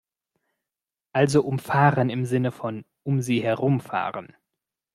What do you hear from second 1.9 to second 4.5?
im Sinne von "um sie herumfahren".